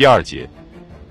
[0.00, 0.48] 第二节，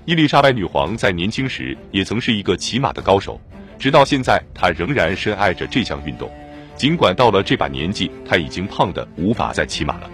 [0.04, 3.40] 伊丽莎白女皇在年轻时也曾是一个骑马的高手，
[3.78, 6.28] 直到现在，她仍然深爱着这项运动。
[6.74, 10.10] 尽管到了这把年纪，她已经胖得无法再骑马了。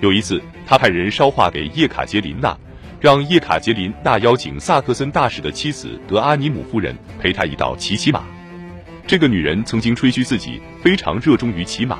[0.00, 2.56] 有一次，他派人捎话给叶卡捷琳娜，
[3.00, 8.22] 让叶卡捷琳娜邀请萨克森大使的妻子德阿尼姆夫人陪他一道骑骑马。
[9.08, 11.98] 这个女人曾经吹嘘自己非常热衷于骑马，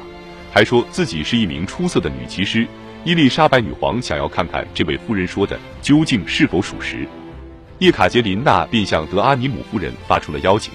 [0.53, 2.69] 还说自己是一名出色的女骑师。
[3.07, 7.07] 伊丽莎白女皇想要看看这位夫人说的究竟是否属实，
[7.79, 10.73] 叶卡捷琳娜便向德阿尼姆夫人发出了邀请。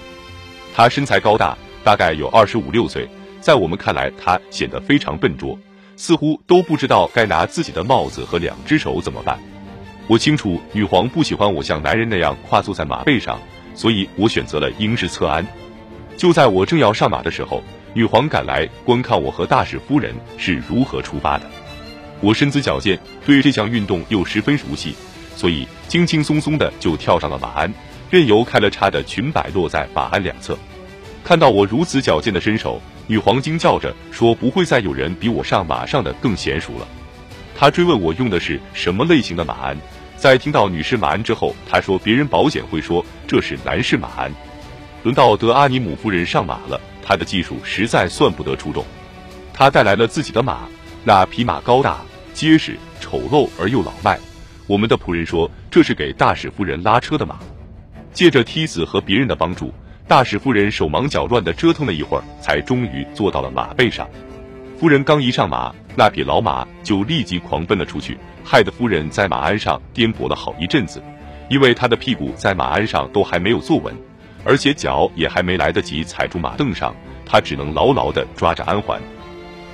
[0.72, 3.08] 她身材高大，大概有二十五六岁，
[3.40, 5.58] 在我们看来，她显得非常笨拙。
[5.96, 9.36] 似乎都不知道该拿自己的帽子和两只手怎么办。
[10.06, 13.40] 我清楚女皇不喜欢我像男人那样跨坐在马背上，
[13.74, 15.44] 所以我选择了英式侧鞍。
[16.16, 17.60] 就在我正要上马的时候，
[17.92, 21.44] 女皇赶来观看我和大使夫人是如何出发的。
[22.20, 24.94] 我身姿矫健，对这项运动又十分熟悉，
[25.36, 27.72] 所以轻轻松松的就跳上了马鞍，
[28.10, 30.58] 任由开了叉的裙摆落在马鞍两侧。
[31.24, 32.80] 看到我如此矫健的身手。
[33.06, 36.86] 女皇惊叫着说：“不会再有人比我上马上的更娴熟了。”
[37.58, 39.76] 她追问我用的是什么类型的马鞍。
[40.16, 44.32] 在听到女士马鞍之后，她说：“别人保险会说这是男士马鞍。”
[45.02, 48.84] 轮到德阿尼姆夫人上马了，她的技术实在算不得出众。
[49.52, 50.68] 她带来了自己的马，
[51.02, 52.02] 那匹马高大、
[52.40, 54.18] 结实、丑陋而又老迈。
[54.66, 57.38] 我们的仆人说这是给大使夫人拉车的马。
[58.14, 59.70] 借着梯子和别人的帮助。
[60.08, 64.08] 大使夫人手忙脚乱地折腾了一会儿，才终于坐到了马背上。
[64.78, 71.02] 夫人刚一上马，那匹老马就立即狂奔了出去，害得夫人在马鞍上颠簸了好一阵子。
[71.50, 73.94] 因为她的屁股在马鞍上都还没有坐稳，
[74.44, 76.96] 而且脚也还没来得及踩住马凳上，
[77.26, 78.98] 她只能牢牢地抓着鞍环。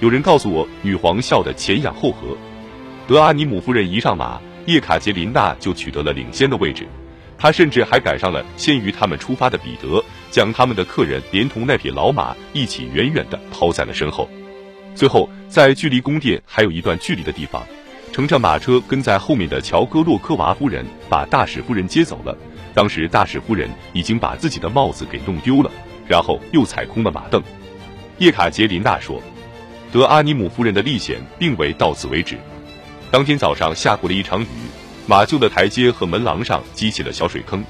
[0.00, 2.37] 有人告诉我，女皇笑得前仰后合。
[3.06, 6.86] 德阿尼姆夫人一上马，叶卡捷琳娜就取得了领先的位置。
[7.38, 14.28] 她甚至还赶上了先于他们出发的彼得，将他们的客人连同那匹老马一起远远地抛在了身后。
[14.94, 17.62] 最后，在距离宫殿还有一段距离的地方，
[18.12, 22.36] 乘着马车跟在后面的乔戈洛科娃夫人把大使夫人接走了。
[22.75, 25.70] 当时，大使夫人已经把自己的帽子给弄丢了，
[26.08, 27.41] 然后又踩空了马凳。
[28.19, 29.22] 叶卡捷琳娜说
[29.92, 32.36] ：“德阿尼姆夫人的历险并未到此为止。
[33.11, 34.47] 当天早上下过了一场雨。”
[35.09, 37.65] 马厩的台阶和门廊上积起了小水坑。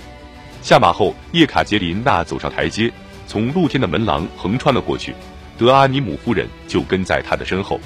[0.63, 2.91] 下马后，叶卡捷琳娜走上台阶，
[3.27, 5.15] 从露天的门廊横穿了过去。
[5.59, 7.79] 德阿尼姆夫人就跟在她的身后。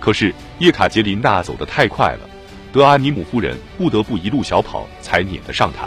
[0.00, 2.20] 可是叶卡捷琳娜走得太快了，
[2.72, 5.86] 德阿尼姆夫人不得不一路小跑才撵得上她。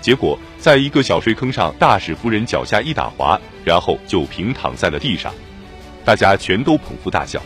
[0.00, 5.34] 结果，在一个小水坑上，大使夫人脚下一打滑，然后就平躺在了地上。
[6.04, 7.42] 大家全都捧腹大笑。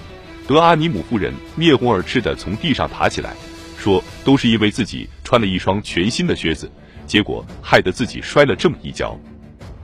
[0.47, 3.35] 德阿尼姆夫人面红耳赤地从地上爬起来。
[3.77, 6.71] 说都是因为自己穿了一双全新的靴子，
[7.07, 9.15] 结果害得自己摔了这么一跤。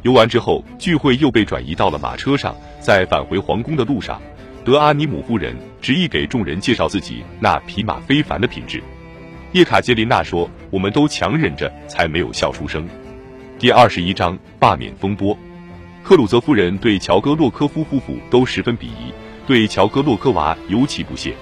[0.03, 4.19] 游完之后，聚会又被转移到了马车上，在返回皇宫的路上，
[4.65, 8.82] 德阿尼姆夫人执意给众人介绍自己那匹马非凡的品质。
[9.53, 12.88] 叶卡捷琳娜说：“我们都强忍着，才没有笑出声。”
[13.59, 15.37] 第二十一章罢免风波。
[16.03, 19.12] 克鲁泽夫人对乔戈洛科夫夫妇都十分鄙夷，
[19.50, 21.34] 对乔戈洛科娃尤其不屑。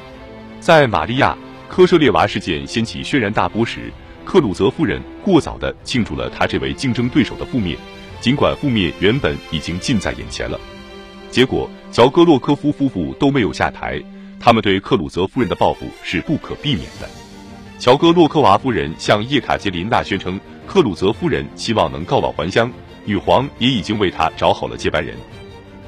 [0.60, 1.36] 在玛利亚。
[1.68, 3.92] 科舍列娃事件掀起轩然大波时，
[4.24, 7.76] 克鲁泽夫人过早地庆祝了他这位竞争对手的覆灭，
[8.18, 10.58] 尽管覆灭原本已经近在眼前了。
[11.30, 14.02] 结果，乔戈洛科夫夫妇都没有下台，
[14.40, 17.06] 他们对克鲁泽夫人的报复是不可避免的。
[17.78, 22.72] 乔戈洛科娃夫人向叶卡捷琳娜宣称，克鲁泽夫人希望能告老还乡，
[23.04, 25.14] 女皇也已经为她找好了接班人。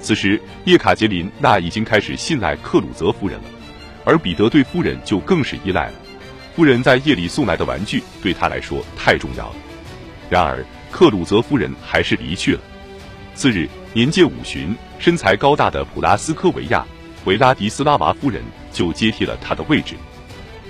[0.01, 3.45] 此时，叶卡捷琳娜已经开始信赖克鲁泽夫人了。
[4.05, 5.93] 而彼得对夫人就更是依赖了，
[6.57, 9.57] 夫人在夜里送来的玩具对他来说太重要了。
[10.31, 12.61] 然而克鲁泽夫人还是离去了。
[13.35, 16.81] 次日，年届五旬、身材高大的普拉斯科维亚·
[17.27, 19.95] 维拉迪斯拉娃夫人就接替了他的位置。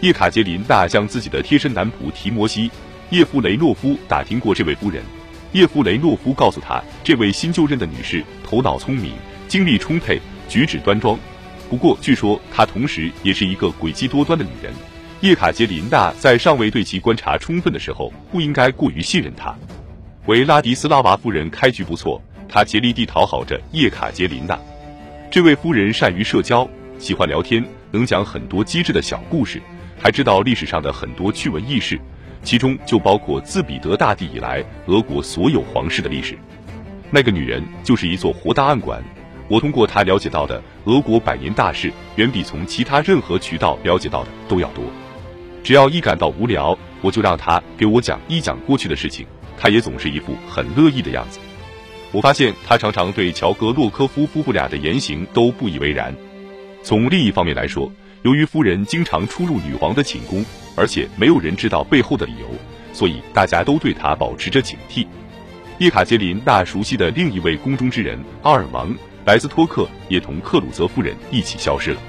[0.01, 2.69] 叶卡捷琳娜将自己的贴身男仆提摩西·
[3.11, 5.03] 叶夫雷诺夫打听过这位夫人，
[5.53, 9.13] 叶夫雷诺夫告诉他，这位新就任的女士头脑聪明、
[9.49, 11.19] 精力充沛、举止端庄。
[11.69, 14.73] 不过，据说她同时也是一个诡计多端的女人。
[15.21, 19.55] 叶卡捷琳娜在尚未对其观察充分的时候，不应该过于信任她。
[20.27, 24.59] 维拉迪斯拉娃夫人开局不错，她竭力地讨好着叶卡捷琳娜。
[25.31, 26.69] 这位夫人善于社交，
[26.99, 29.61] 喜欢聊天，能讲很多机智的小故事，
[30.01, 32.01] 还知道历史上的很多趣闻轶事，
[32.43, 36.39] 其中就包括自彼得大帝以来俄国所有皇室的历史。
[37.11, 39.03] 那个女人就是一座活大案馆。
[39.49, 44.85] 我通过她了解到的俄国百年大事，远比从其他任何渠道了解到的都要多。
[45.63, 49.27] 只要一感到无聊，我就让他给我讲一讲过去的事情，
[49.59, 51.39] 他也总是一副很乐意的样子。
[52.13, 56.15] 我发现他常常对乔格洛科夫夫妇俩的言行都不以为然。
[56.83, 60.45] 从另一方面来说，由于夫人经常出入女皇的寝宫，
[60.77, 62.47] 而且没有人知道背后的理由，
[62.93, 65.07] 所以大家都对她保持着警惕。
[65.79, 68.95] 叶卡捷琳娜熟悉的另一位宫中之人阿尔芒
[69.25, 72.01] 莱斯托克也同克鲁泽夫人一起消失了。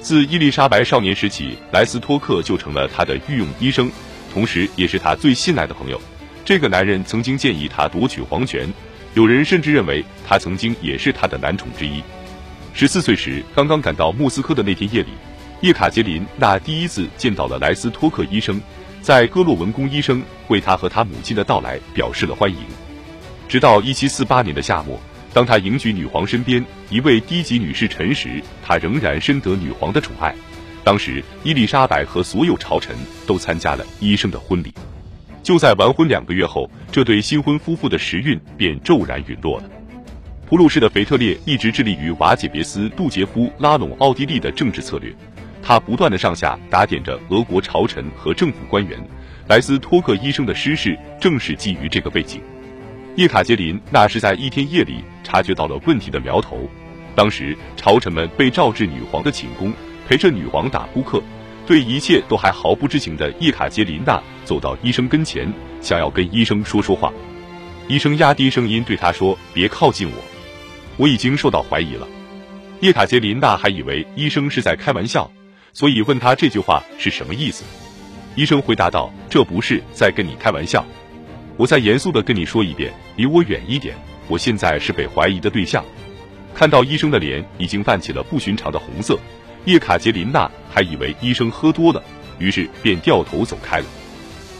[0.00, 3.90] 自伊丽莎白少年时起，莱斯托克就成了她的御用医生，
[4.32, 6.00] 同时也是她最信赖的朋友。
[6.46, 8.66] 这个男人曾经建议她夺取皇权，
[9.12, 12.02] 有人甚至认为他曾经也是他的男宠之一。
[12.72, 15.10] 十四岁时，刚刚赶到莫斯科的那天夜里，
[15.62, 18.60] 叶卡捷琳娜第一次见到了莱斯托克医生，
[19.00, 22.58] 在戈洛文宫，医生为他和他母亲的到来表示了欢迎。
[23.48, 24.98] 直到一七四八年的夏末。
[25.32, 30.34] 当他迎娶女皇身边一位低级女侍臣时，他仍然深得女皇的宠爱。
[30.84, 32.94] 当时，伊丽莎白和所有朝臣
[33.24, 34.74] 都参加了医生的婚礼。
[35.44, 39.70] 就在完婚两个月后，这对新婚夫妇的时运便骤然陨落了。
[40.44, 45.10] 普鲁士的腓特烈一直致力于瓦解别斯杜杰夫拉拢奥地利的政治策略，
[45.62, 48.98] 他不断的上下打点着俄国朝臣和政府官员。
[49.48, 52.40] 莱斯托克医生的失事正是基于这个背景。
[53.16, 56.68] 叶卡捷琳娜是在一天夜里察觉到了问题的苗头。
[57.14, 59.72] 当时朝臣们被召至女皇的寝宫，
[60.08, 61.22] 陪着女皇打扑克。
[61.66, 67.12] 对一切都还毫不知情的叶卡捷琳娜走到医生跟前，想要跟医生说说话。
[67.86, 70.16] 医生压低声音对她说：“别靠近我，
[70.96, 72.08] 我已经受到怀疑了。”
[72.80, 75.30] 叶卡捷琳娜还以为医生是在开玩笑，
[75.72, 77.64] 所以问他这句话是什么意思。
[78.34, 80.84] 医生回答道：“这不是在跟你开玩笑。”
[81.56, 83.94] 我再严肃的跟你说一遍，离我远一点！
[84.26, 85.84] 我现在是被怀疑的对象。
[86.54, 89.18] 看到医生的脸已经泛起了不寻常的红色，
[89.66, 92.02] 叶卡捷琳娜还以为医生喝多了，
[92.38, 93.86] 于是便掉头走开了。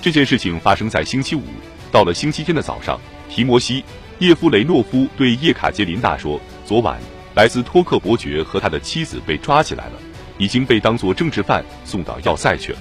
[0.01, 1.43] 这件事情发生在星期五，
[1.91, 3.01] 到了星期天的早上，
[3.31, 3.81] 提摩西·
[4.19, 6.99] 叶夫雷诺夫对叶卡捷琳娜说：“昨晚
[7.35, 9.99] 莱斯托克伯爵和他的妻子被抓起来了，
[10.43, 12.79] 已经被当作政治犯送到要塞去了。”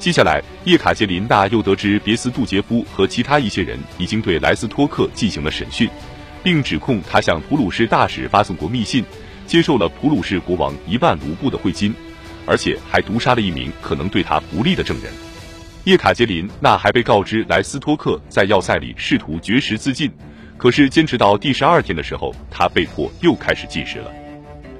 [0.00, 5.90] 接下来，叶卡捷琳娜又得知别斯杜杰夫和其他一些人已经对莱斯托克进行了审讯，
[6.42, 9.04] 并指控他向普鲁士大使发送过密信，
[9.44, 11.92] 接受了普鲁士国王一万卢布的贿金，
[12.46, 15.12] 而且还毒杀了一名可能对他不利的证人。
[15.84, 20.10] 叶卡捷琳娜还被告知莱斯托克在要塞里试图绝食自尽，
[20.56, 24.12] 可是坚持到第十二天的时候，他被迫又开始进食了。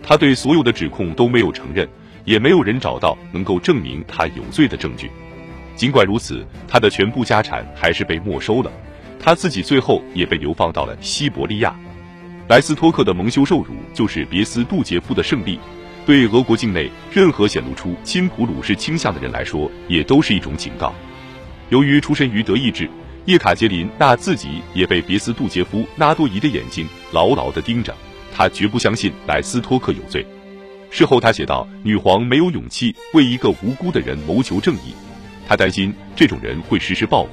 [0.01, 1.89] 他对所有的指控都没有承认。
[2.29, 5.11] 也没有人找到能够证明他有罪的证据。
[5.75, 8.71] 尽管如此，他的全部家产还是被没收了，
[9.19, 11.75] 他自己最后也被流放到了西伯利亚。
[12.47, 15.59] 莱斯托克的蒙羞受辱就是别斯杜杰夫的胜利，
[16.05, 20.95] 对俄国境内任何显露出亲普鲁士倾向的人来说，也都是一种警告。
[21.71, 22.91] 由于出身于德意志，
[23.25, 27.95] 叶卡捷琳娜自己也被别斯杜杰夫拉多伊的眼睛牢牢地盯着，
[28.35, 30.27] 他绝不相信莱斯托克有罪。
[30.91, 34.95] 事后，他写道：“女皇没有勇气为一个无辜的人谋求正义，
[35.47, 37.31] 她担心这种人会实施报复，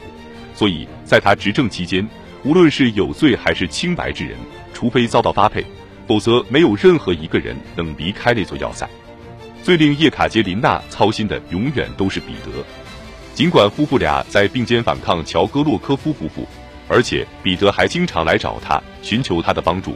[0.54, 2.06] 所以在她执政期间，
[2.44, 4.38] 无论是有罪还是清白之人，
[4.74, 5.66] 除非遭到发配，
[6.06, 8.88] 否则没有任何一个人能离开那座要塞。
[9.64, 12.52] 最令叶卡捷琳娜操心的，永远都是彼得。
[13.34, 16.48] 尽管夫妇俩在并肩反抗乔戈洛科夫夫妇，
[16.88, 19.96] 而且彼得还经常来找他寻求他的帮助，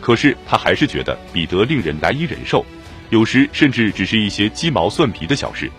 [0.00, 2.64] 可是他还是觉得彼得令人难以忍受。”
[3.10, 5.70] 有时甚至只是一些鸡毛蒜皮的小事。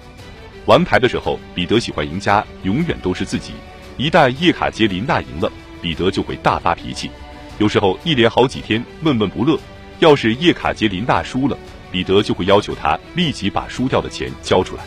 [0.65, 3.53] 玩牌的时候，彼得喜欢赢家永远都是自己。
[3.97, 7.09] 一旦叶卡捷琳娜赢了，彼得就会大发脾气，
[7.57, 9.57] 有时候一连好几天闷闷不乐。
[9.99, 11.57] 要是叶卡捷琳娜输了，
[11.91, 14.83] 彼得就会要求他立即把输掉的钱交出来。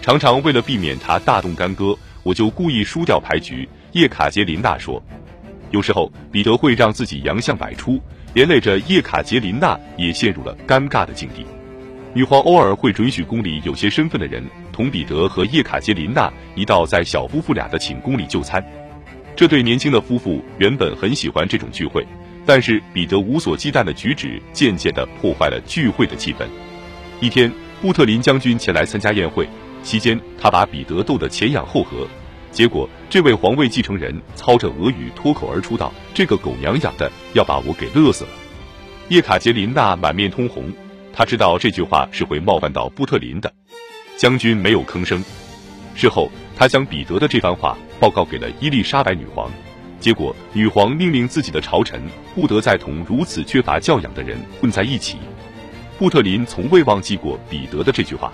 [0.00, 3.68] 常常为了避免他大动干戈，我就故意输掉牌局。
[3.92, 5.02] 叶卡捷琳娜说，
[5.72, 8.00] 有时候彼得会让自己洋相百出，
[8.34, 11.44] 连累着叶卡捷琳娜也陷入了尴尬的境地。
[12.16, 14.42] 女皇偶尔会准许宫里有些身份的人
[14.72, 18.64] 同彼得和叶卡捷琳娜一道在小夫妇俩的寝宫里就餐。
[19.36, 22.06] 这对年轻的夫妇原本很喜欢这种聚会，
[22.46, 26.46] 但是彼得无所忌惮的举止渐渐地破坏了聚会的气氛。
[27.20, 29.46] 一天，布特林将军前来参加宴会，
[29.82, 32.08] 期间他把彼得逗得前仰后合，
[32.50, 38.30] 结果这位皇位继承人操着俄语脱口而出道：“这个狗娘养的要把我给乐死了。”
[39.10, 40.72] 叶卡捷琳娜满面通红。
[41.16, 43.50] 他知道这句话是会冒犯到布特林的，
[44.18, 45.24] 将军没有吭声。
[45.94, 49.50] 事后，他将彼得的这番话报告给了伊丽莎白女皇，
[49.98, 52.02] 结果女皇命令自己的朝臣
[52.34, 55.16] 不得再同如此缺乏教养的人混在一起。
[55.98, 58.30] 布特林从未忘记过彼得的这句话。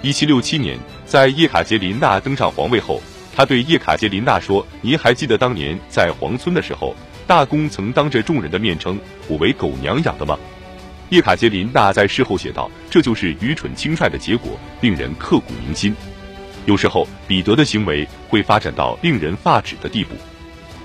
[0.00, 3.02] 一七六七年，在叶卡捷琳娜登上皇位后，
[3.34, 6.94] 他对叶卡捷琳娜说：“您还记得当年在皇村的时候，
[7.26, 10.38] 大公曾当着众人的面称我为狗娘养的吗？”
[11.10, 15.94] 叶卡捷琳娜在事后写道：“这就是愚蠢轻率的结果，令人刻骨铭心。”
[16.66, 20.14] 有时候，彼得的行为会发展到令人发指的地步。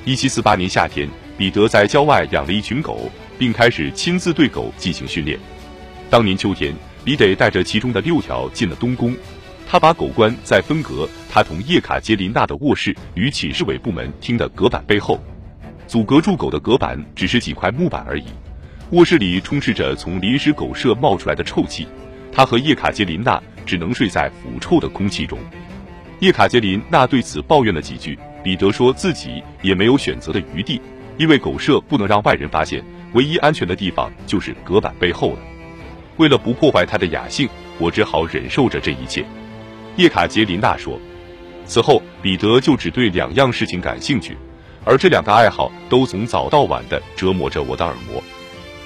[0.03, 1.07] 一七四八年夏天，
[1.37, 5.39] 彼得在郊外养了一群狗，并开始亲自对狗进行训练。
[6.09, 9.15] 当年秋天，彼得带着其中的六条进了东宫。
[9.67, 15.23] 他把狗关在分隔他同叶卡捷琳娜的卧室与寝室尾部门厅的隔板背后，
[15.87, 18.25] 阻隔住狗的隔板只是几块木板而已。
[18.91, 21.87] 卧室里充斥着从临时狗舍冒出来的臭气，
[22.31, 25.37] 他和叶卡捷琳娜只能睡在腐臭的空气中。
[26.21, 30.81] 叶卡捷琳娜对此抱怨了几句，彼得说自己也没有选择的余地，
[31.17, 35.39] 因为狗舍不能让外人发现，唯一安全的地方就是隔板背后了。
[36.17, 39.23] 为了不破坏他的雅兴，我只好忍受着这一切。
[39.97, 40.99] 叶卡捷琳娜说
[41.67, 44.35] ：“此后，彼得就只对两样事情感兴趣，
[44.83, 48.21] 而这两个爱好都从早到晚的折磨着我的耳膜。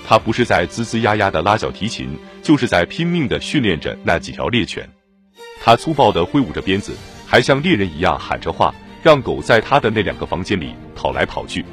[0.08, 4.88] 他不是在吱吱呀呀的拉小提琴，就是在拼命的训练着那几条猎犬。
[5.64, 6.94] 他粗暴的挥舞着鞭子，
[7.26, 11.64] 还像猎人一样喊着话，让狗在他的那两个房间里跑来跑去。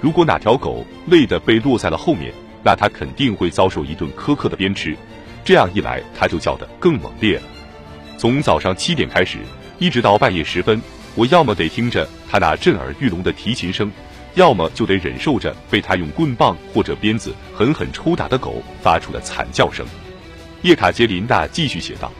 [0.00, 2.32] 如果哪条狗累得被落在了后面，
[2.62, 4.96] 那他肯定会遭受一顿苛刻的鞭笞。
[5.44, 7.42] 这样一来，他就叫得更猛烈了。”
[8.16, 9.38] 从早上七点开始，
[9.78, 10.80] 一直到半夜时分，
[11.14, 13.90] 我要么得听着他那震耳欲聋的提琴声，
[14.34, 19.84] 要么就得忍受着被他用棍棒或者鞭子狠狠抽打的狗发出的惨叫声。
[20.62, 22.12] 叶卡捷琳娜继续写道：“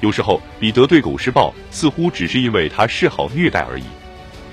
[0.00, 3.84] 有时候，彼得对狗施暴，似乎只是因为他嗜好虐待而已。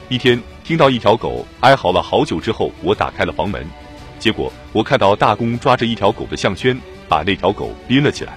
[0.09, 3.65] 一天，听到一条狗哀嚎了好久之后，我打开了房门，
[4.19, 8.33] 结果我看到大公抓着一条狗的项圈，把那条狗拎了起来。”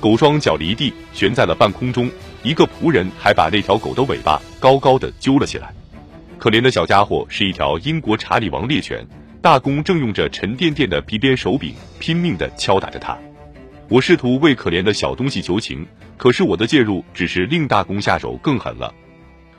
[0.00, 2.10] 狗双脚离地，悬在了半空中。
[2.42, 5.72] 一个仆人还把那条狗的尾巴高高的揪了起来。
[6.38, 9.06] 可怜的小家伙是一条英国查理王猎犬，
[9.40, 13.18] 大公正用着沉甸甸的皮鞭手柄拼命的敲打着它。
[13.88, 18.94] 我试图为可怜的小东西求情，可是我的介入只是令大公下手更狠了。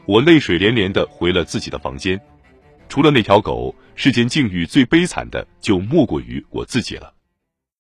[0.06, 2.20] 我泪水连连的回了自己的房间。
[2.90, 7.14] 除了那条狗，世间境遇最悲惨的就莫过于我自己了。